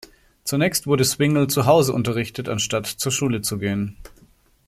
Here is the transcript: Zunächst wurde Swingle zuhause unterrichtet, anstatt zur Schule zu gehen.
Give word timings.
Zunächst 0.45 0.87
wurde 0.87 1.05
Swingle 1.05 1.45
zuhause 1.47 1.93
unterrichtet, 1.93 2.49
anstatt 2.49 2.87
zur 2.87 3.11
Schule 3.11 3.43
zu 3.43 3.59
gehen. 3.59 3.97